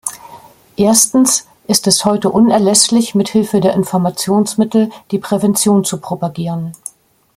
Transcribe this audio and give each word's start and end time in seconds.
Erstens 0.77 1.45
ist 1.67 1.85
es 1.85 2.05
heute 2.05 2.31
unerlässlich, 2.31 3.13
mit 3.13 3.29
Hilfe 3.29 3.61
der 3.61 3.75
Informationsmittel 3.75 4.89
die 5.11 5.19
Prävention 5.19 5.83
zu 5.83 5.97
propagieren. 6.01 6.71